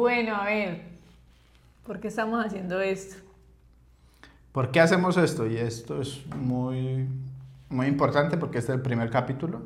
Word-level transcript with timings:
Bueno, 0.00 0.36
a 0.36 0.44
ver, 0.44 0.82
¿por 1.86 2.00
qué 2.00 2.08
estamos 2.08 2.44
haciendo 2.44 2.82
esto? 2.82 3.16
¿Por 4.52 4.70
qué 4.70 4.80
hacemos 4.80 5.16
esto? 5.16 5.46
Y 5.46 5.56
esto 5.56 6.02
es 6.02 6.26
muy, 6.36 7.08
muy 7.70 7.86
importante 7.86 8.36
porque 8.36 8.58
este 8.58 8.72
es 8.72 8.76
el 8.76 8.82
primer 8.82 9.08
capítulo. 9.08 9.62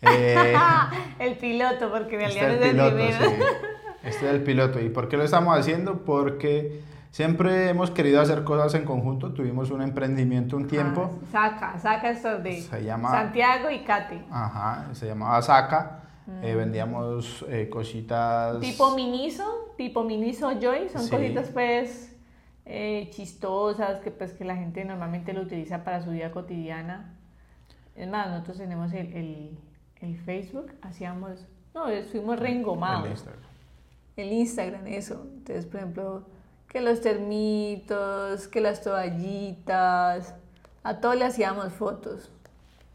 Eh, 0.00 0.54
el 1.18 1.36
piloto, 1.36 1.90
porque 1.90 2.14
en 2.14 2.20
realidad 2.32 2.50
este 2.50 2.64
es 2.64 2.64
el 2.64 2.70
piloto, 2.70 2.94
primero. 2.96 3.28
sí. 3.28 3.36
Este 4.04 4.26
es 4.26 4.34
el 4.34 4.42
piloto. 4.42 4.80
¿Y 4.80 4.88
por 4.88 5.10
qué 5.10 5.18
lo 5.18 5.22
estamos 5.22 5.58
haciendo? 5.58 5.98
Porque 6.02 6.80
siempre 7.10 7.68
hemos 7.68 7.90
querido 7.90 8.22
hacer 8.22 8.44
cosas 8.44 8.72
en 8.72 8.86
conjunto. 8.86 9.34
Tuvimos 9.34 9.70
un 9.70 9.82
emprendimiento 9.82 10.56
un 10.56 10.66
tiempo. 10.66 11.20
Ah, 11.24 11.26
saca, 11.30 11.78
saca 11.78 12.08
esto 12.08 12.38
de 12.38 12.62
Se 12.62 12.82
llama- 12.82 13.10
Santiago 13.10 13.68
y 13.68 13.80
Kate. 13.80 14.24
Ajá, 14.30 14.86
se 14.94 15.08
llamaba 15.08 15.42
Saca. 15.42 15.98
Eh, 16.42 16.54
vendíamos 16.54 17.44
eh, 17.48 17.68
cositas. 17.68 18.56
Mm. 18.58 18.60
Tipo 18.60 18.94
Miniso, 18.94 19.72
tipo 19.76 20.04
Miniso 20.04 20.50
Joy, 20.60 20.88
son 20.88 21.02
Sí. 21.02 21.10
cositas 21.10 21.48
pues 21.50 22.14
eh, 22.64 23.08
chistosas 23.12 23.98
que 24.00 24.10
pues 24.12 24.32
que 24.32 24.44
la 24.44 24.54
gente 24.56 24.84
normalmente 24.84 25.32
lo 25.32 25.40
utiliza 25.42 25.82
para 25.84 26.00
su 26.02 26.10
vida 26.10 26.30
cotidiana. 26.30 27.14
Es 27.96 28.08
más, 28.08 28.28
nosotros 28.30 28.58
tenemos 28.58 28.92
el, 28.92 29.12
el, 29.14 29.58
el 30.00 30.16
Facebook, 30.16 30.72
hacíamos, 30.80 31.44
no, 31.74 31.86
fuimos 32.10 32.38
reengomados. 32.38 33.04
el 33.04 33.10
Instagram. 33.12 33.42
El 34.16 34.32
Instagram, 34.32 34.86
eso. 34.86 35.26
Entonces, 35.38 35.66
por 35.66 35.80
ejemplo, 35.80 36.22
que 36.68 36.80
los 36.80 37.00
termitos, 37.00 38.46
que 38.48 38.60
las 38.60 38.82
toallitas, 38.82 40.34
a 40.84 41.00
todos 41.00 41.16
le 41.16 41.24
hacíamos 41.24 41.72
fotos. 41.72 42.30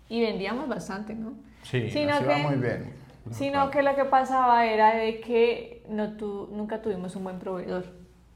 Y 0.09 0.21
vendíamos 0.21 0.68
bastante, 0.70 1.13
¿no? 1.13 1.34
Sí, 1.63 1.90
Sino 1.90 2.12
nos 2.13 2.21
iba 2.23 2.35
que- 2.35 2.44
muy 2.44 2.55
bien. 2.55 2.94
Sino 3.31 3.70
que 3.72 3.81
lo 3.84 3.95
que 3.95 4.05
pasaba 4.05 4.66
era 4.66 4.95
de 4.95 5.20
que 5.22 5.84
no 5.90 6.13
tu- 6.18 6.49
nunca 6.52 6.81
tuvimos 6.81 7.16
un 7.16 7.23
buen 7.23 7.40
proveedor. 7.40 7.85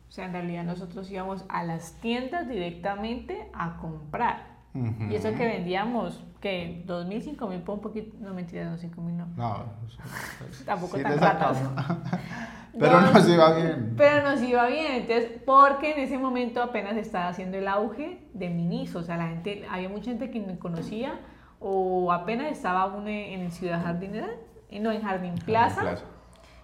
O 0.08 0.12
sea, 0.12 0.26
en 0.26 0.34
realidad 0.34 0.64
nosotros 0.64 1.10
íbamos 1.10 1.46
a 1.50 1.64
las 1.64 1.94
tiendas 2.02 2.48
directamente 2.50 3.50
a 3.54 3.78
comprar. 3.78 4.52
Ujú. 4.74 5.04
Y 5.10 5.16
eso 5.16 5.30
que 5.36 5.46
vendíamos, 5.46 6.24
que 6.40 6.84
dos 6.86 7.06
mil, 7.06 7.22
cinco 7.22 7.48
mil, 7.48 7.60
por 7.62 7.76
un 7.76 7.82
poquito, 7.82 8.16
no 8.20 8.34
mentira, 8.34 8.66
no, 8.66 8.78
cinco 8.78 9.02
mil 9.02 9.18
no. 9.18 9.26
No, 9.38 9.66
Tampoco 10.66 10.98
sí 10.98 11.04
tan 11.04 11.18
ratas. 11.20 11.62
Pero 12.80 13.02
No, 13.02 13.12
nos 13.12 13.28
iba 13.28 13.54
bien. 13.54 13.94
Pero 13.98 14.30
nos 14.30 14.42
iba 14.42 14.66
bien, 14.68 14.94
entonces, 14.94 15.30
porque 15.46 15.92
en 15.92 16.00
ese 16.00 16.18
momento 16.18 16.64
apenas 16.64 16.96
estaba 16.96 17.28
haciendo 17.28 17.58
el 17.58 17.68
auge 17.68 18.26
de 18.34 18.50
Minis, 18.50 18.96
o 18.96 19.04
sea, 19.04 19.18
la 19.18 19.28
gente, 19.28 19.66
había 19.70 19.90
mucha 19.90 20.12
gente 20.12 20.32
que 20.32 20.40
me 20.40 20.58
conocía, 20.58 21.20
o 21.60 22.12
apenas 22.14 22.50
estaba 22.52 22.86
uno 22.86 23.10
en 23.10 23.52
Ciudad 23.52 23.84
Jardinera, 23.84 24.30
no, 24.80 24.92
en 24.92 25.02
Jardín 25.02 25.36
Plaza, 25.46 25.82
Plaza. 25.82 26.04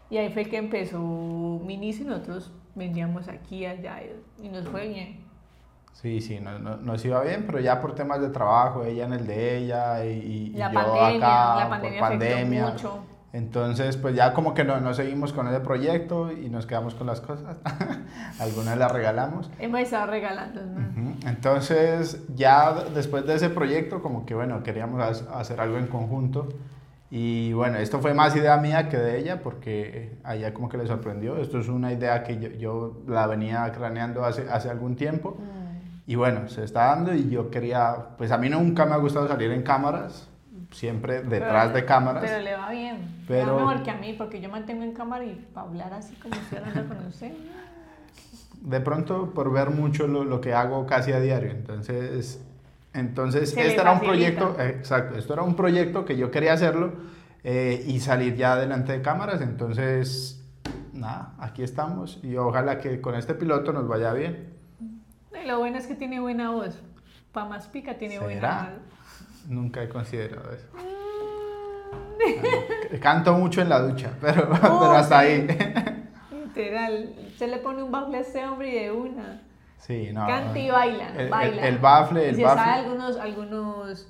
y 0.09 0.17
ahí 0.17 0.29
fue 0.31 0.45
que 0.45 0.57
empezó 0.57 0.99
Minis 0.99 1.99
y 2.01 2.05
nosotros 2.05 2.51
vendíamos 2.75 3.27
aquí 3.27 3.65
allá, 3.65 3.99
y 4.41 4.49
nos 4.49 4.67
fue 4.67 4.87
bien. 4.87 5.25
Sí, 5.93 6.21
sí, 6.21 6.39
no- 6.39 6.59
no- 6.59 6.77
nos 6.77 7.03
iba 7.05 7.21
bien, 7.23 7.45
pero 7.47 7.59
ya 7.59 7.81
por 7.81 7.95
temas 7.95 8.21
de 8.21 8.29
trabajo, 8.29 8.83
ella 8.83 9.05
en 9.05 9.13
el 9.13 9.25
de 9.25 9.57
ella 9.57 10.05
y, 10.05 10.09
y 10.09 10.49
La 10.51 10.71
yo 10.71 10.79
pandemia, 10.79 11.17
acá 11.17 11.55
la 11.55 11.61
por 11.63 11.69
pandemia 11.69 12.05
afectó 12.05 12.25
pandemia. 12.25 12.65
mucho. 12.67 12.99
Entonces, 13.33 13.97
pues 13.97 14.15
ya 14.15 14.33
como 14.33 14.53
que 14.53 14.63
no, 14.63 14.79
no 14.79 14.93
seguimos 14.93 15.33
con 15.33 15.47
ese 15.47 15.59
proyecto 15.59 16.31
y 16.31 16.49
nos 16.49 16.65
quedamos 16.65 16.95
con 16.95 17.07
las 17.07 17.19
cosas. 17.21 17.57
Algunas 18.39 18.77
las 18.77 18.91
regalamos. 18.91 19.49
Hemos 19.59 19.81
estado 19.81 20.07
regalando, 20.11 20.61
¿no? 20.65 20.79
Ujú. 20.79 21.15
Entonces, 21.27 22.23
ya 22.35 22.73
después 22.95 23.25
de 23.25 23.35
ese 23.35 23.49
proyecto, 23.49 24.01
como 24.01 24.25
que 24.25 24.33
bueno, 24.33 24.63
queríamos 24.63 25.01
ha- 25.01 25.39
hacer 25.39 25.59
algo 25.59 25.77
en 25.77 25.87
conjunto. 25.87 26.47
Y 27.09 27.53
bueno, 27.53 27.77
esto 27.77 27.99
fue 27.99 28.13
más 28.13 28.35
idea 28.35 28.57
mía 28.57 28.89
que 28.89 28.97
de 28.97 29.17
ella, 29.19 29.41
porque 29.41 30.17
a 30.23 30.35
ella 30.35 30.53
como 30.53 30.67
que 30.67 30.77
le 30.77 30.87
sorprendió. 30.87 31.37
Esto 31.37 31.59
es 31.59 31.69
una 31.69 31.93
idea 31.93 32.23
que 32.23 32.37
yo, 32.37 32.49
yo 32.49 33.01
la 33.07 33.27
venía 33.27 33.71
craneando 33.71 34.25
hace, 34.25 34.49
hace 34.49 34.69
algún 34.69 34.95
tiempo. 34.95 35.37
Mm. 35.39 36.09
Y 36.09 36.15
bueno, 36.15 36.47
se 36.49 36.63
está 36.63 36.87
dando 36.87 37.13
y 37.13 37.29
yo 37.29 37.49
quería, 37.49 37.95
pues 38.17 38.31
a 38.31 38.37
mí 38.37 38.49
nunca 38.49 38.85
me 38.85 38.93
ha 38.93 38.97
gustado 38.97 39.27
salir 39.27 39.51
en 39.51 39.61
cámaras, 39.63 40.29
siempre 40.71 41.21
detrás 41.21 41.67
Pero- 41.67 41.75
de 41.75 41.85
cámaras. 41.85 42.23
Pero 42.25 42.41
le 42.41 42.53
va 42.55 42.71
bien. 42.71 43.23
Pero- 43.27 43.55
va 43.55 43.65
mejor 43.65 43.83
que 43.83 43.91
a 43.91 43.95
mí, 43.95 44.13
porque 44.17 44.41
yo 44.41 44.49
mantengo 44.49 44.83
en 44.83 44.93
cámara 44.93 45.23
y 45.23 45.47
para 45.53 45.67
hablar 45.67 45.93
así 45.93 46.15
como 46.15 46.35
estoy 46.35 46.57
hablando 46.59 46.93
con 46.93 47.05
usted. 47.07 47.31
De 48.61 48.81
pronto 48.81 49.33
por 49.33 49.51
ver 49.51 49.69
mucho 49.69 50.07
lo, 50.07 50.23
lo 50.25 50.41
que 50.41 50.53
hago 50.53 50.85
casi 50.85 51.13
a 51.13 51.19
diario. 51.21 51.51
Entonces, 51.51 52.43
entonces 52.93 53.51
Se 53.51 53.67
este 53.67 53.81
era 53.81 53.91
un 53.91 53.99
proyecto, 53.99 54.55
eh, 54.59 54.69
exacto, 54.69 55.17
esto 55.17 55.33
era 55.33 55.43
un 55.43 55.55
proyecto 55.55 56.05
que 56.05 56.17
yo 56.17 56.31
quería 56.31 56.53
hacerlo 56.53 56.93
eh, 57.43 57.83
y 57.87 57.99
salir 57.99 58.35
ya 58.35 58.55
delante 58.55 58.91
de 58.91 59.01
cámaras. 59.01 59.41
Entonces, 59.41 60.43
nada, 60.93 61.33
aquí 61.39 61.63
estamos 61.63 62.19
y 62.23 62.35
ojalá 62.37 62.79
que 62.79 62.99
con 63.01 63.15
este 63.15 63.33
piloto 63.33 63.71
nos 63.71 63.87
vaya 63.87 64.13
bien. 64.13 64.53
Y 65.41 65.47
lo 65.47 65.59
bueno 65.59 65.77
es 65.77 65.87
que 65.87 65.95
tiene 65.95 66.19
buena 66.19 66.51
voz. 66.51 66.81
Pa' 67.31 67.45
más 67.45 67.67
pica 67.67 67.97
tiene 67.97 68.19
buena 68.19 68.71
voz. 68.71 69.47
Nunca 69.47 69.83
he 69.83 69.89
considerado 69.89 70.51
eso. 70.51 70.67
Canto 73.01 73.33
mucho 73.33 73.61
en 73.61 73.69
la 73.69 73.79
ducha, 73.79 74.11
pero, 74.19 74.49
pero 74.51 74.91
hasta 74.91 75.19
ahí. 75.19 75.47
Literal. 76.31 77.15
Se 77.37 77.47
le 77.47 77.57
pone 77.59 77.83
un 77.83 77.91
bafle 77.91 78.17
a 78.17 78.21
este 78.21 78.45
hombre 78.45 78.69
y 78.69 78.79
de 78.83 78.91
una. 78.91 79.46
Sí, 79.79 80.09
no. 80.13 80.25
Canta 80.27 80.57
y 80.59 80.69
baila. 80.69 81.09
El, 81.13 81.19
el- 81.21 81.29
baila. 81.29 81.67
el 81.67 81.77
bafle, 81.77 82.25
Y 82.25 82.29
el 82.29 82.35
sabe 82.35 82.45
bafle. 82.55 82.71
algunos, 82.73 83.17
algunos, 83.17 84.07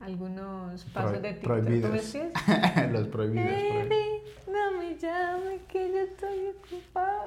algunos 0.00 0.84
pasos 0.86 1.12
Pro- 1.12 1.20
de 1.20 1.32
TikTok. 1.32 1.42
¿Cómo 1.52 1.62
prohibidos. 1.64 2.14
Los 2.92 3.08
prohibidos. 3.08 3.46
prohibidos. 3.48 3.88
Baby, 3.88 4.22
no 4.52 4.78
me 4.78 4.96
llame 4.98 5.58
que 5.68 5.92
yo 5.92 5.98
estoy 6.00 6.48
ocupada. 6.48 7.24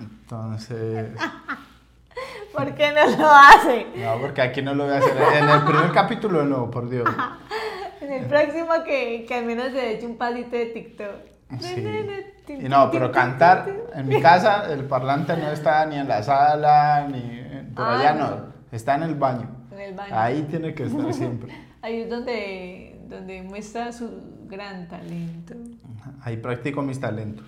Entonces, 0.00 1.10
¿Por 2.52 2.74
qué 2.74 2.92
no 2.92 3.06
lo 3.16 3.30
hace? 3.30 3.86
no, 3.96 4.18
porque 4.20 4.42
aquí 4.42 4.62
no 4.62 4.74
lo 4.74 4.84
voy 4.84 4.94
a 4.94 4.98
hacer. 4.98 5.16
En 5.36 5.48
el 5.48 5.62
primer 5.64 5.90
capítulo 5.94 6.44
no, 6.44 6.70
por 6.70 6.88
Dios. 6.90 7.08
En 8.00 8.12
el 8.12 8.26
próximo 8.26 8.68
que, 8.84 9.24
que 9.26 9.34
al 9.34 9.44
menos 9.46 9.70
se 9.72 9.92
eche 9.92 10.06
un 10.06 10.16
pasito 10.18 10.50
de 10.56 10.66
TikTok. 10.66 11.31
Sí. 11.60 11.84
Y 12.48 12.68
no, 12.68 12.90
pero 12.90 13.10
cantar, 13.12 13.68
en 13.94 14.08
mi 14.08 14.20
casa 14.20 14.72
el 14.72 14.84
parlante 14.84 15.36
no 15.36 15.50
está 15.50 15.84
ni 15.86 15.96
en 15.96 16.08
la 16.08 16.22
sala, 16.22 17.06
ni 17.08 17.20
por 17.74 17.84
Ah, 17.84 17.98
allá 17.98 18.14
no. 18.14 18.36
está 18.70 18.94
en 18.96 19.04
el 19.04 19.14
baño. 19.14 19.48
En 19.70 19.80
el 19.80 19.94
baño. 19.94 20.14
Ahí 20.14 20.42
tiene 20.50 20.74
que 20.74 20.84
estar 20.84 21.12
siempre. 21.14 21.52
Ahí 21.82 22.02
es 22.02 22.10
donde, 22.10 23.00
donde 23.08 23.42
muestra 23.42 23.92
su 23.92 24.10
gran 24.46 24.88
talento. 24.88 25.54
Ahí 26.22 26.36
practico 26.36 26.82
mis 26.82 27.00
talentos, 27.00 27.46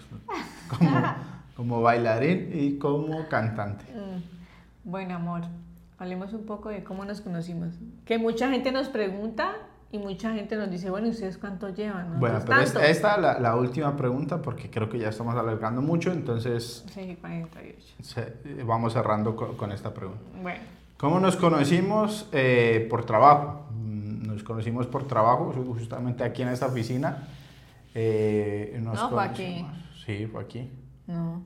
como, 0.69 0.91
como 1.57 1.83
bailarín 1.83 2.51
y 2.53 2.79
como 2.79 3.29
cantante. 3.29 3.85
Mm. 3.93 4.89
Bueno, 4.91 5.15
amor, 5.17 5.43
hablemos 5.99 6.33
un 6.33 6.47
poco 6.47 6.69
de 6.69 6.83
cómo 6.85 7.05
nos 7.05 7.21
conocimos. 7.21 7.75
Que 8.05 8.19
mucha 8.19 8.49
gente 8.51 8.71
nos 8.73 8.89
pregunta 8.89 9.53
y 9.95 9.99
mucha 9.99 10.35
gente 10.35 10.57
nos 10.57 10.69
dice, 10.71 10.91
bueno, 10.91 11.07
¿y 11.07 11.11
¿ustedes 11.11 11.39
cuánto 11.39 11.69
llevan? 11.69 12.19
Bueno, 12.19 12.35
Nosotros 12.41 12.71
pero 12.73 12.83
es- 12.85 12.97
esta 12.97 13.15
es 13.15 13.23
la, 13.23 13.39
la 13.39 13.55
última 13.55 13.97
pregunta 13.97 14.43
porque 14.43 14.69
creo 14.69 14.89
que 14.91 14.99
ya 14.99 15.09
estamos 15.11 15.37
alargando 15.37 15.81
mucho, 15.83 16.11
entonces 16.11 16.85
Sí, 16.93 17.17
48. 17.21 17.79
se- 18.03 18.65
vamos 18.65 18.93
cerrando 18.93 19.37
co- 19.37 19.57
con 19.57 19.71
esta 19.71 19.95
pregunta. 19.95 20.21
Bueno, 20.43 20.61
¿Cómo 20.97 21.21
nos 21.21 21.37
conocimos? 21.37 22.29
Eh, 22.33 22.87
por 22.91 23.05
trabajo. 23.05 23.67
Mm, 23.73 24.05
Nos 24.27 24.43
conocimos 24.43 24.87
por 24.89 25.07
trabajo, 25.07 25.53
ju- 25.55 25.79
justamente 25.79 26.25
aquí 26.25 26.43
en 26.43 26.49
esta 26.49 26.67
oficina. 26.67 27.29
Eh, 27.95 28.77
nos 28.83 28.95
No, 29.01 29.11
fue 29.11 29.23
aquí. 29.25 29.67
Sí, 30.05 30.27
fue 30.27 30.43
aquí. 30.43 30.71
no. 31.07 31.43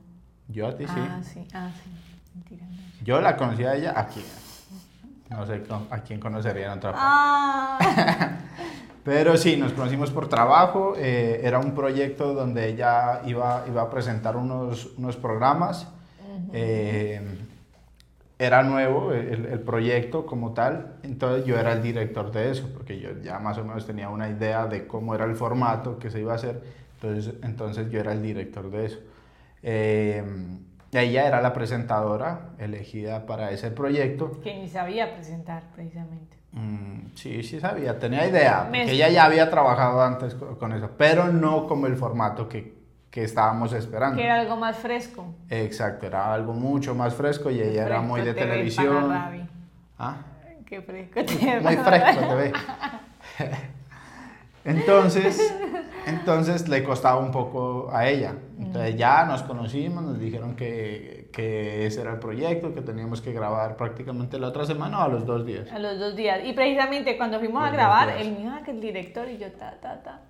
Yo 0.48 0.69
a 0.69 0.76
ti 0.76 0.84
sí. 0.86 0.94
Ah, 0.97 1.20
sí, 1.22 1.47
ah, 1.53 1.70
sí. 1.84 1.91
Mentira, 2.34 2.65
no. 2.66 3.04
Yo 3.04 3.20
la 3.20 3.36
conocí 3.36 3.65
a 3.65 3.75
ella 3.75 3.92
aquí. 3.98 4.22
No 5.31 5.47
sé 5.47 5.62
a 5.91 5.99
quién 6.00 6.21
conocería 6.21 6.72
en 6.72 6.78
otra 6.78 6.93
parte. 6.93 7.05
Ah, 7.06 7.78
Pero 9.05 9.37
sí, 9.37 9.56
nos 9.56 9.72
conocimos 9.72 10.11
por 10.11 10.28
trabajo. 10.28 10.94
eh, 10.97 11.41
era 11.43 11.59
un 11.59 11.75
proyecto 11.75 12.34
donde 12.34 12.69
ella 12.69 13.22
iba, 13.27 13.65
iba 13.66 13.83
a 13.83 13.91
presentar 13.91 14.36
unos, 14.36 14.91
unos 14.98 15.16
programas. 15.16 15.89
Eh, 16.53 17.21
era 18.39 18.63
nuevo 18.63 19.13
el, 19.13 19.47
el 19.47 19.60
proyecto 19.60 20.25
como 20.25 20.53
tal, 20.53 20.95
entonces 21.03 21.45
yo 21.45 21.59
era 21.59 21.72
el 21.72 21.83
director 21.83 22.30
de 22.30 22.53
eso, 22.53 22.71
porque 22.72 23.01
yo 23.01 23.10
ya 23.21 23.39
más 23.41 23.59
o 23.59 23.65
menos 23.65 23.84
tenía 23.84 24.09
una 24.10 24.28
idea 24.28 24.66
de 24.66 24.86
cómo 24.86 25.15
era 25.15 25.25
el 25.25 25.34
formato 25.34 25.98
que 25.98 26.09
se 26.10 26.21
iba 26.21 26.33
a 26.33 26.36
hacer, 26.36 26.63
entonces, 26.95 27.34
entonces 27.42 27.91
yo 27.91 27.98
era 27.98 28.13
el 28.13 28.22
director 28.22 28.71
de 28.71 28.86
eso. 28.86 28.98
Eh, 29.63 30.22
ella 30.93 31.27
era 31.27 31.41
la 31.43 31.53
presentadora 31.53 32.51
elegida 32.59 33.27
para 33.27 33.51
ese 33.51 33.71
proyecto. 33.71 34.41
que 34.43 34.55
ni 34.57 34.69
sabía 34.69 35.15
presentar, 35.15 35.65
precisamente. 35.75 36.37
Mm, 36.53 37.15
sí, 37.15 37.43
sí 37.43 37.61
sabía, 37.61 37.99
tenía 37.99 38.27
idea, 38.27 38.67
Me- 38.71 38.91
ella 38.91 39.09
ya 39.11 39.25
había 39.27 39.51
trabajado 39.51 40.03
antes 40.03 40.35
co- 40.35 40.59
con 40.59 40.73
eso, 40.73 40.91
pero 40.97 41.29
no 41.29 41.67
como 41.67 41.87
el 41.87 41.97
formato 41.97 42.49
que, 42.49 42.75
que 43.11 43.23
estábamos 43.25 43.73
esperando. 43.75 44.17
Que 44.17 44.25
era 44.25 44.41
algo 44.41 44.57
más 44.57 44.77
fresco. 44.79 45.27
Exacto, 45.51 46.07
era 46.07 46.33
algo 46.33 46.55
mucho 46.55 46.95
más 46.95 47.15
fresco 47.15 47.51
y 47.51 47.61
ella 47.61 47.85
era 47.85 48.01
muy 48.01 48.23
de 48.23 48.33
te 48.33 48.41
ve, 48.45 48.47
televisión. 48.51 49.13
Ah, 49.99 50.17
Qué 50.67 50.81
fresco 50.83 51.21
te 51.25 51.61
muy 51.61 51.77
fresco 51.77 52.21
te 52.29 52.35
ve. 52.35 52.53
Entonces, 54.68 55.54
entonces 56.06 56.68
le 56.68 56.84
costaba 56.84 57.18
un 57.18 57.30
poco 57.30 57.91
a 57.92 58.09
ella. 58.09 58.34
Entonces 58.59 58.97
ya 58.97 59.24
nos 59.24 59.42
conocimos, 59.42 60.03
nos 60.04 60.18
dijeron 60.18 60.54
que, 60.56 61.28
que 61.32 61.86
ese 61.86 62.03
era 62.03 62.12
el 62.12 62.18
proyecto, 62.18 62.74
que 62.74 62.82
teníamos 62.82 63.20
que 63.20 63.32
grabar 63.32 63.76
prácticamente 63.76 64.38
la 64.38 64.48
otra 64.48 64.66
semana 64.66 64.98
o 65.00 65.03
a 65.03 65.09
los 65.09 65.24
dos 65.26 65.47
días. 65.47 65.70
A 65.72 65.78
los 65.78 65.98
dos 65.98 66.15
días. 66.15 66.41
Y 66.44 66.53
precisamente 66.53 67.16
cuando 67.16 67.38
fuimos 67.38 67.62
Los 67.62 67.70
a 67.70 67.72
grabar, 67.72 68.10
él 68.18 68.32
me 68.32 68.38
dijo 68.38 68.50
"Ah, 68.53 68.62
que 68.65 68.70
el 68.72 68.80
director 68.80 69.28
y 69.28 69.38
yo, 69.38 69.50
ta, 69.53 69.78
ta, 69.80 70.03
ta. 70.03 70.20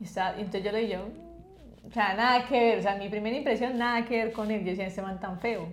Y, 0.00 0.04
está, 0.04 0.34
y 0.38 0.40
entonces 0.40 0.64
yo 0.64 0.72
le 0.72 0.78
dije, 0.80 0.96
"Mm". 0.98 1.86
o 1.86 1.90
sea, 1.92 2.14
nada 2.14 2.46
que 2.46 2.58
ver. 2.58 2.78
O 2.78 2.82
sea, 2.82 2.94
mi 2.96 3.08
primera 3.08 3.36
impresión, 3.36 3.76
nada 3.76 4.04
que 4.06 4.24
ver 4.24 4.32
con 4.32 4.50
él. 4.50 4.60
Yo 4.64 4.70
decía, 4.70 4.86
ese 4.86 5.02
man 5.02 5.20
tan 5.20 5.38
feo. 5.38 5.68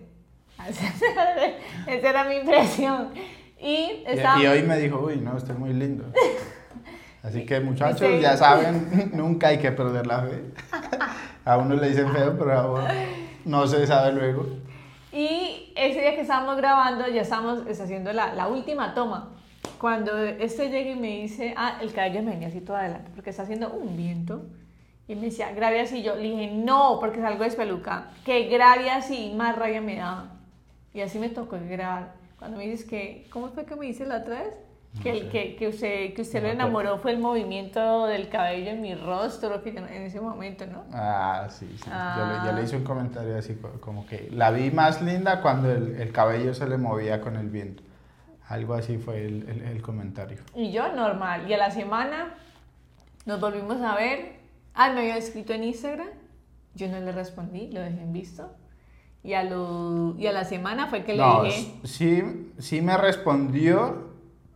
Esa 1.87 2.09
era 2.09 2.23
mi 2.25 2.35
impresión. 2.35 3.11
Y 3.61 3.67
Y, 3.67 4.03
estaba... 4.07 4.41
y 4.41 4.47
hoy 4.47 4.63
me 4.63 4.77
dijo, 4.77 4.99
uy, 4.99 5.17
no, 5.17 5.35
usted 5.35 5.51
es 5.53 5.59
muy 5.59 5.73
lindo. 5.73 6.05
Así 7.23 7.45
que 7.45 7.59
muchachos, 7.59 7.99
Sí. 7.99 8.19
ya 8.21 8.37
saben, 8.37 9.11
nunca 9.13 9.47
hay 9.49 9.57
que 9.59 9.71
perder 9.71 10.07
la 10.07 10.21
fe. 10.21 10.43
A 11.45 11.57
uno 11.57 11.75
le 11.75 11.89
dicen 11.89 12.11
feo, 12.11 12.37
pero 12.37 12.53
a 12.53 12.71
uno 12.71 12.83
no 13.45 13.67
se 13.67 13.85
sabe 13.87 14.13
luego. 14.13 14.45
Y 15.11 15.73
ese 15.75 15.99
día 16.01 16.15
que 16.15 16.21
estábamos 16.21 16.57
grabando, 16.57 17.07
ya 17.07 17.21
estábamos 17.21 17.65
es, 17.67 17.81
haciendo 17.81 18.13
la, 18.13 18.33
la 18.35 18.47
última 18.47 18.93
toma. 18.93 19.29
Cuando 19.79 20.17
este 20.17 20.69
llega 20.69 20.91
y 20.91 20.95
me 20.95 21.21
dice, 21.21 21.53
ah, 21.57 21.77
el 21.81 21.91
cabello 21.93 22.21
me 22.21 22.31
venía 22.31 22.47
así 22.49 22.61
todo 22.61 22.77
adelante, 22.77 23.11
porque 23.15 23.31
está 23.31 23.43
haciendo 23.43 23.69
un 23.71 23.97
viento. 23.97 24.45
Y 25.07 25.15
me 25.15 25.21
decía, 25.27 25.51
grabe 25.53 25.81
así. 25.81 26.03
Yo 26.03 26.15
le 26.15 26.21
dije, 26.21 26.51
no, 26.53 26.97
porque 26.99 27.19
salgo 27.19 27.43
despelucada. 27.43 28.11
Que 28.23 28.43
grabe 28.47 28.91
así, 28.91 29.33
más 29.35 29.55
rabia 29.57 29.81
me 29.81 29.95
daba. 29.95 30.27
Y 30.93 31.01
así 31.01 31.17
me 31.17 31.29
tocó 31.29 31.57
grabar. 31.67 32.13
Cuando 32.37 32.57
me 32.57 32.67
dices 32.67 32.85
que, 32.87 33.27
¿cómo 33.31 33.49
fue 33.49 33.65
que 33.65 33.75
me 33.75 33.87
dice 33.87 34.05
la 34.05 34.17
otra 34.17 34.43
vez? 34.43 34.53
Que, 35.03 35.11
el, 35.11 35.29
que, 35.29 35.55
que 35.55 35.67
usted, 35.67 36.13
que 36.13 36.23
usted 36.23 36.41
No 36.41 36.47
lo 36.47 36.53
enamoró 36.53 36.97
fue 36.97 37.11
el 37.11 37.19
movimiento 37.19 38.07
del 38.07 38.27
cabello 38.27 38.71
en 38.71 38.81
mi 38.81 38.95
rostro, 38.95 39.61
que 39.61 39.71
yo 39.71 39.79
en 39.79 40.01
ese 40.03 40.19
momento, 40.19 40.65
¿no? 40.65 40.83
Ah, 40.91 41.47
sí, 41.49 41.67
sí. 41.77 41.85
Yo, 41.85 42.25
le, 42.25 42.33
yo 42.33 42.49
Ah. 42.49 42.51
le 42.55 42.63
hice 42.63 42.75
un 42.77 42.83
comentario 42.83 43.37
así 43.37 43.53
co- 43.55 43.79
como 43.79 44.05
que 44.07 44.29
la 44.31 44.49
vi 44.51 44.71
más 44.71 45.01
linda 45.01 45.41
cuando 45.41 45.71
el, 45.71 45.95
el 46.01 46.11
cabello 46.11 46.53
se 46.55 46.67
le 46.67 46.77
movía 46.77 47.21
con 47.21 47.35
el 47.37 47.49
viento. 47.49 47.83
Algo 48.47 48.73
así 48.73 48.97
fue 48.97 49.25
el, 49.25 49.47
el- 49.47 49.61
el 49.61 49.81
comentario. 49.83 50.39
Y 50.55 50.71
yo 50.71 50.91
normal. 50.93 51.47
Y 51.47 51.53
a 51.53 51.57
la 51.57 51.69
semana 51.71 52.33
nos 53.25 53.39
volvimos 53.39 53.79
a 53.81 53.95
ver. 53.95 54.39
Ah, 54.73 54.89
me 54.91 55.01
había 55.01 55.17
escrito 55.17 55.53
en 55.53 55.65
Instagram. 55.65 56.07
Yo 56.73 56.87
no 56.87 56.99
le 56.99 57.11
respondí, 57.11 57.69
lo 57.71 57.79
dejé 57.81 58.01
en 58.01 58.11
visto. 58.11 58.51
Y 59.23 59.33
a, 59.33 59.43
lo, 59.43 60.15
y 60.17 60.25
a 60.27 60.31
la 60.31 60.45
semana 60.45 60.87
fue 60.87 61.03
que 61.03 61.15
No, 61.15 61.43
le 61.43 61.49
dije... 61.49 61.73
sí, 61.83 62.51
sí 62.57 62.81
me 62.81 62.97
respondió, 62.97 64.08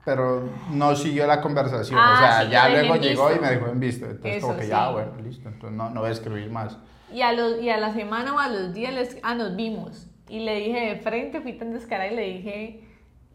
pero 0.05 0.49
no 0.71 0.95
siguió 0.95 1.25
la 1.27 1.41
conversación. 1.41 1.99
Ah, 2.01 2.13
o 2.13 2.17
sea, 2.17 2.45
sí, 2.45 2.51
ya 2.51 2.69
luego 2.69 2.95
llegó 2.95 3.27
visto. 3.27 3.35
y 3.35 3.39
me 3.39 3.51
dejó 3.51 3.67
en 3.67 3.79
visto. 3.79 4.05
Entonces, 4.05 4.41
como 4.41 4.53
Eso 4.53 4.61
que 4.61 4.67
ya, 4.67 4.87
sí. 4.87 4.93
bueno, 4.93 5.11
listo. 5.23 5.49
Entonces, 5.49 5.77
no, 5.77 5.89
no 5.89 6.01
voy 6.01 6.09
a 6.09 6.13
escribir 6.13 6.49
más. 6.51 6.77
Y 7.11 7.21
a, 7.21 7.31
los, 7.31 7.61
y 7.61 7.69
a 7.69 7.77
la 7.77 7.93
semana 7.93 8.33
o 8.33 8.39
a 8.39 8.49
los 8.49 8.73
días 8.73 8.93
les, 8.93 9.17
ah, 9.23 9.35
nos 9.35 9.55
vimos. 9.55 10.07
Y 10.27 10.39
le 10.39 10.55
dije 10.55 10.79
de 10.79 10.95
frente, 10.97 11.41
fui 11.41 11.53
tan 11.53 11.73
descarada 11.73 12.11
y 12.11 12.15
le 12.15 12.21
dije, 12.23 12.83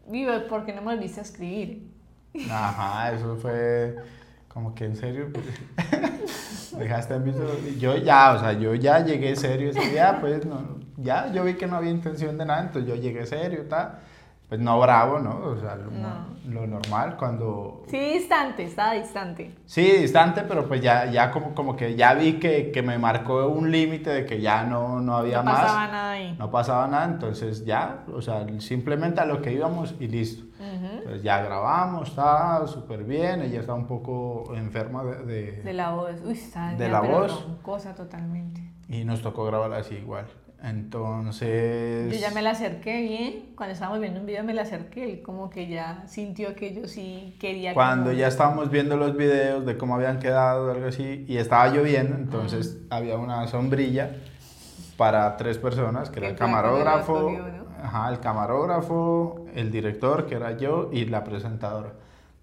vivo, 0.07 0.31
¿por 0.49 0.65
qué 0.65 0.73
no 0.73 0.81
me 0.81 0.95
volviste 0.95 1.19
a 1.19 1.23
escribir? 1.23 1.87
Ajá, 2.51 3.13
eso 3.13 3.35
fue 3.37 3.95
como 4.47 4.75
que 4.75 4.85
en 4.85 4.95
serio. 4.95 5.29
dejaste 6.77 7.13
en 7.15 7.23
visto. 7.23 7.43
Yo 7.79 7.97
ya, 7.97 8.33
o 8.33 8.39
sea, 8.39 8.53
yo 8.53 8.75
ya 8.75 9.03
llegué 9.03 9.35
serio 9.35 9.69
ese 9.69 9.89
día, 9.89 10.17
pues 10.19 10.45
no, 10.45 10.79
ya 10.97 11.31
yo 11.31 11.43
vi 11.43 11.53
que 11.53 11.67
no 11.67 11.77
había 11.77 11.91
intención 11.91 12.37
de 12.37 12.45
nada, 12.45 12.61
entonces 12.61 12.89
yo 12.89 12.95
llegué 12.95 13.25
serio, 13.25 13.65
tal. 13.69 13.99
Pues 14.49 14.59
no 14.59 14.79
bravo, 14.79 15.19
¿no? 15.19 15.37
O 15.51 15.57
sea, 15.57 15.75
lo, 15.75 15.91
No. 15.91 16.25
lo 16.47 16.65
normal 16.65 17.15
cuando 17.17 17.83
Sí, 17.87 17.99
distante, 17.99 18.63
estaba 18.63 18.93
distante. 18.93 19.53
Sí, 19.67 19.83
distante, 19.83 20.41
pero 20.41 20.67
pues 20.67 20.81
ya, 20.81 21.05
ya 21.05 21.29
como, 21.29 21.53
como 21.53 21.75
que 21.75 21.95
ya 21.95 22.15
vi 22.15 22.39
que, 22.39 22.71
que 22.71 22.81
me 22.81 22.97
marcó 22.97 23.47
un 23.47 23.69
límite 23.69 24.09
de 24.09 24.25
que 24.25 24.41
ya 24.41 24.63
no, 24.63 24.99
no 25.01 25.17
había 25.17 25.37
no 25.37 25.43
más. 25.43 25.59
pasaba 25.61 25.87
nada 25.87 26.11
ahí. 26.13 26.35
No 26.39 26.49
pasaba 26.49 26.87
nada, 26.87 27.05
entonces 27.05 27.63
ya, 27.63 28.03
o 28.11 28.21
sea, 28.23 28.43
simplemente 28.59 29.21
a 29.21 29.25
lo 29.25 29.39
que 29.39 29.53
íbamos 29.53 29.93
y 29.99 30.07
listo. 30.07 30.45
Entonces 30.59 31.21
ya 31.21 31.41
grabamos, 31.43 32.09
está 32.09 32.65
súper 32.65 33.03
bien, 33.03 33.41
ella 33.43 33.59
está 33.59 33.73
un 33.75 33.85
poco 33.85 34.51
enferma 34.55 35.03
de, 35.03 35.25
de- 35.25 35.61
De 35.61 35.73
la 35.73 35.91
voz. 35.91 36.15
Uy, 36.25 36.33
está 36.33 36.73
De 36.73 36.89
la 36.89 37.01
voz. 37.01 37.43
roncosa 37.45 37.93
totalmente. 37.93 38.61
y 38.87 39.05
nos 39.05 39.21
tocó 39.21 39.45
grabar 39.45 39.71
así 39.73 39.93
igual. 39.95 40.25
Entonces... 40.61 42.13
Yo 42.13 42.19
ya 42.19 42.31
me 42.31 42.41
la 42.41 42.51
acerqué 42.51 43.01
bien, 43.01 43.53
cuando 43.55 43.73
estábamos 43.73 44.01
viendo 44.01 44.19
un 44.19 44.25
video 44.25 44.43
me 44.43 44.53
la 44.53 44.63
acerqué, 44.63 45.05
él 45.05 45.21
como 45.21 45.49
que 45.49 45.67
ya 45.67 46.03
sintió 46.07 46.53
que 46.55 46.73
yo 46.73 46.87
sí 46.87 47.37
quería. 47.39 47.73
Cuando 47.73 48.11
ya 48.11 48.27
estábamos 48.27 48.69
viendo 48.69 48.97
los 48.97 49.15
videos 49.15 49.65
de 49.65 49.77
cómo 49.77 49.95
habían 49.95 50.19
quedado, 50.19 50.69
algo 50.71 50.87
así, 50.87 51.25
y 51.27 51.37
estaba 51.37 51.69
lloviendo, 51.69 52.15
entonces 52.15 52.77
había 52.89 53.17
una 53.17 53.47
sombrilla 53.47 54.17
para 54.97 55.37
tres 55.37 55.57
personas, 55.57 56.09
que 56.09 56.19
era 56.19 56.29
el 56.29 56.35
camarógrafo, 56.35 57.31
ajá, 57.81 58.09
el 58.09 58.19
camarógrafo, 58.19 59.45
el 59.55 59.71
director, 59.71 60.25
que 60.25 60.35
era 60.35 60.57
yo, 60.57 60.89
y 60.91 61.05
la 61.05 61.23
presentadora. 61.23 61.93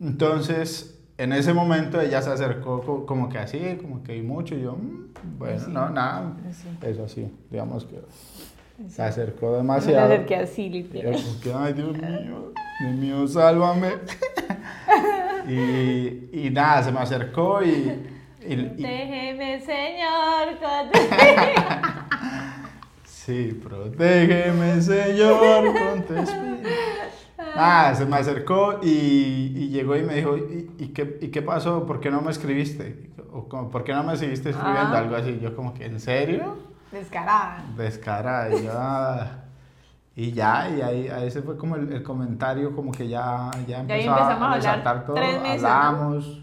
Entonces, 0.01 0.99
en 1.19 1.33
ese 1.33 1.53
momento 1.55 2.01
ella 2.01 2.21
se 2.23 2.31
acercó 2.31 2.83
co- 2.83 3.07
como 3.07 3.29
que 3.29 3.39
así, 3.39 3.79
como 3.81 4.03
que 4.03 4.17
y 4.17 4.23
mucho, 4.23 4.55
y 4.55 4.63
yo, 4.63 4.73
"Mm, 4.73 5.39
bueno, 5.39 5.59
Sí. 5.59 5.67
no, 5.71 5.89
nada, 5.91 6.35
Sí. 6.53 6.69
eso 6.83 7.05
así, 7.05 7.31
digamos 7.51 7.85
que 7.87 8.01
Sí. 8.79 8.91
se 8.91 9.03
acercó 9.03 9.51
Me 9.53 9.57
demasiado. 9.59 10.05
acerqué 10.07 10.37
así, 10.37 10.69
literal. 10.69 11.17
ay, 11.57 11.73
Dios 11.73 11.97
mío, 11.97 12.53
Dios 12.81 12.95
mío, 12.97 13.29
sálvame. 13.29 13.93
y, 15.49 16.47
y 16.47 16.51
nada, 16.51 16.83
se 16.83 16.93
me 16.93 17.01
acercó 17.01 17.63
y... 17.63 17.69
y- 18.47 18.53
y- 18.53 18.83
Déjeme, 18.83 19.61
señor, 19.61 20.59
con- 20.61 20.91
sí, 23.05 23.59
protégeme, 23.63 24.81
Señor, 24.83 25.65
con 25.73 26.03
tu 26.05 26.15
espíritu. 26.15 26.56
Nada, 27.57 27.95
se 27.95 28.07
me 28.07 28.17
acercó 28.17 28.79
y, 28.83 29.53
y 29.57 29.69
llegó 29.69 29.97
y 29.97 30.03
me 30.03 30.15
dijo, 30.15 30.37
¿y, 30.37 30.71
y 30.79 30.89
qué, 30.89 31.19
¿y 31.21 31.29
qué 31.29 31.43
pasó? 31.43 31.87
¿Por 31.87 32.01
qué 32.01 32.11
no 32.11 32.21
me 32.21 32.31
escribiste? 32.31 33.11
O 33.33 33.49
como, 33.49 33.69
¿Por 33.71 33.85
qué 33.85 33.93
no 33.93 34.03
me 34.05 34.17
seguiste 34.17 34.51
escribiendo? 34.51 34.95
Ah. 34.95 34.99
Algo 34.99 35.17
así. 35.17 35.39
Yo 35.41 35.55
como 35.57 35.75
que, 35.75 35.87
¿en 35.87 36.01
serio? 36.01 36.57
Descarada. 36.93 37.65
Descarada. 37.77 38.55
Y, 38.57 38.65
yo, 38.65 38.71
ah. 38.75 39.29
y 40.15 40.33
ya, 40.33 40.71
y 40.71 40.81
ahí, 40.83 41.09
ahí 41.09 41.27
ese 41.27 41.43
fue 41.43 41.57
como 41.57 41.77
el, 41.77 41.93
el 41.93 42.03
comentario, 42.03 42.75
como 42.75 42.93
que 42.93 43.09
ya, 43.09 43.51
ya 43.67 43.81
empezó 43.81 44.09
empezamos 44.11 44.29
a 44.29 44.35
hablar 44.35 44.55
resaltar 44.57 45.05
todo. 45.05 45.17
tres 45.17 45.43
meses, 45.43 45.63
¿no? 45.63 45.69
Hablamos. 45.69 46.43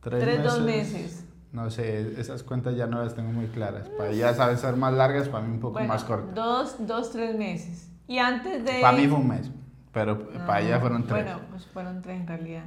Tres, 0.00 0.20
Tres, 0.22 0.38
meses. 0.38 0.44
dos 0.44 0.60
meses. 0.64 1.26
No 1.52 1.68
sé, 1.68 2.14
esas 2.20 2.42
cuentas 2.44 2.76
ya 2.76 2.86
no 2.86 3.02
las 3.02 3.14
tengo 3.14 3.32
muy 3.32 3.46
claras. 3.48 3.88
Para 3.90 4.10
ellas 4.10 4.36
saben 4.36 4.56
ser 4.56 4.76
más 4.76 4.92
largas, 4.94 5.28
para 5.28 5.44
mí 5.44 5.52
un 5.52 5.60
poco 5.60 5.74
Bueno, 5.74 5.88
más 5.88 6.04
cortas. 6.04 6.34
Dos, 6.34 6.76
dos, 6.86 7.10
tres 7.10 7.36
meses. 7.36 7.90
Y 8.06 8.18
antes 8.18 8.64
de... 8.64 8.80
Para 8.80 8.96
mí 8.96 9.06
fue 9.08 9.18
un 9.18 9.28
mes, 9.28 9.50
pero 9.92 10.28
para 10.30 10.54
Ah, 10.56 10.60
ella 10.60 10.80
fueron 10.80 11.04
tres. 11.06 11.24
Bueno, 11.24 11.40
pues 11.50 11.66
fueron 11.66 12.02
tres 12.02 12.20
en 12.20 12.26
realidad. 12.26 12.64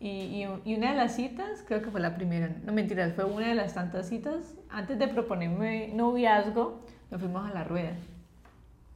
Y, 0.00 0.08
y, 0.08 0.46
y 0.64 0.74
una 0.76 0.90
de 0.92 0.96
las 0.96 1.16
citas, 1.16 1.64
creo 1.66 1.82
que 1.82 1.90
fue 1.90 2.00
la 2.00 2.14
primera, 2.14 2.50
no 2.64 2.72
mentiras, 2.72 3.14
fue 3.14 3.24
una 3.24 3.48
de 3.48 3.54
las 3.54 3.74
tantas 3.74 4.08
citas. 4.08 4.54
Antes 4.70 4.98
de 4.98 5.08
proponerme 5.08 5.90
noviazgo, 5.94 6.84
nos 7.10 7.20
fuimos 7.20 7.48
a 7.50 7.52
la 7.52 7.64
rueda. 7.64 7.90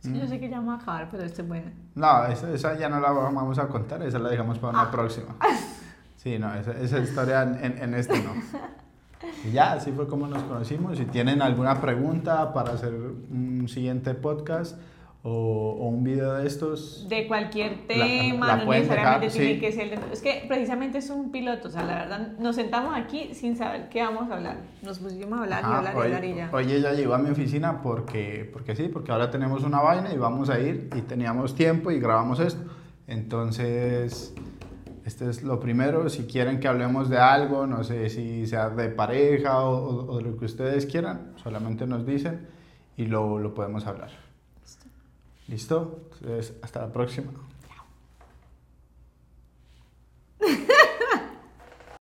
Es 0.00 0.08
que 0.08 0.18
yo 0.18 0.24
Mm. 0.24 0.28
sé 0.28 0.40
que 0.40 0.48
ya 0.48 0.58
vamos 0.58 0.78
a 0.78 0.82
acabar, 0.82 1.08
pero 1.10 1.22
esta 1.24 1.42
es 1.42 1.48
buena. 1.48 1.72
No, 1.94 2.26
esa, 2.26 2.50
esa 2.52 2.78
ya 2.78 2.88
no 2.88 3.00
la 3.00 3.10
vamos 3.10 3.58
a 3.58 3.68
contar, 3.68 4.02
esa 4.02 4.18
la 4.18 4.28
dejamos 4.28 4.58
para 4.58 4.78
Ah. 4.78 4.82
una 4.82 4.90
próxima. 4.90 5.36
Sí, 6.16 6.38
no, 6.38 6.54
esa, 6.54 6.70
esa 6.78 7.00
historia 7.00 7.42
en, 7.42 7.78
en 7.82 7.94
este 7.94 8.22
no. 8.22 8.30
Y 9.44 9.50
ya, 9.50 9.72
así 9.72 9.90
fue 9.90 10.06
como 10.06 10.28
nos 10.28 10.44
conocimos. 10.44 10.96
Si 10.96 11.04
tienen 11.04 11.42
alguna 11.42 11.80
pregunta 11.80 12.52
para 12.52 12.74
hacer 12.74 12.92
un 12.94 13.66
siguiente 13.68 14.14
podcast 14.14 14.78
o, 15.24 15.30
o 15.80 15.86
un 15.88 16.02
video 16.02 16.34
de 16.34 16.46
estos, 16.48 17.06
De 17.08 17.28
cualquier 17.28 17.86
tema, 17.86 18.46
la 18.48 18.56
no 18.64 18.70
necesariamente 18.72 19.26
dejar, 19.26 19.32
tiene 19.38 19.54
sí. 19.54 19.60
que 19.60 19.70
ser 19.72 19.90
de- 19.90 20.12
Es 20.12 20.20
que 20.20 20.44
precisamente 20.48 20.98
es 20.98 21.10
un 21.10 21.30
piloto, 21.30 21.68
o 21.68 21.70
sea, 21.70 21.84
la 21.84 21.94
verdad, 21.94 22.32
nos 22.38 22.56
sentamos 22.56 22.92
aquí 22.96 23.32
sin 23.32 23.56
saber 23.56 23.88
qué 23.88 24.02
vamos 24.02 24.28
a 24.30 24.34
hablar. 24.34 24.56
Nos 24.82 24.98
pusimos 24.98 25.38
a 25.38 25.42
hablar 25.44 25.60
y 25.62 25.66
Ajá, 25.66 25.78
hablar 25.78 25.94
y 25.94 25.98
hoy, 25.98 26.04
hablar 26.06 26.24
y 26.24 26.34
ya. 26.34 26.50
hoy 26.52 26.72
ella 26.72 26.92
llegó 26.92 27.14
a 27.14 27.18
mi 27.18 27.30
oficina 27.30 27.80
porque, 27.82 28.50
porque 28.52 28.74
sí, 28.74 28.88
porque 28.92 29.12
ahora 29.12 29.30
tenemos 29.30 29.62
una 29.62 29.80
vaina 29.80 30.12
y 30.12 30.18
vamos 30.18 30.50
a 30.50 30.58
ir 30.58 30.90
y 30.96 31.02
teníamos 31.02 31.54
tiempo 31.54 31.90
y 31.92 32.00
grabamos 32.00 32.40
esto. 32.40 32.60
Entonces, 33.06 34.34
este 35.04 35.30
es 35.30 35.42
lo 35.44 35.60
primero. 35.60 36.08
Si 36.08 36.24
quieren 36.24 36.58
que 36.60 36.66
hablemos 36.68 37.08
de 37.08 37.18
algo, 37.18 37.66
no 37.66 37.84
sé 37.84 38.10
si 38.10 38.46
sea 38.46 38.70
de 38.70 38.88
pareja 38.88 39.60
o, 39.62 39.70
o- 39.76 40.12
o 40.12 40.16
de 40.18 40.24
lo 40.24 40.36
que 40.36 40.46
ustedes 40.46 40.86
quieran, 40.86 41.32
solamente 41.42 41.86
nos 41.86 42.04
dicen 42.04 42.46
y 42.96 43.06
lo, 43.06 43.38
lo 43.38 43.54
podemos 43.54 43.86
hablar. 43.86 44.10
¿Listo? 45.48 46.08
Entonces, 46.20 46.54
hasta 46.62 46.80
la 46.80 46.92
próxima. 46.92 47.32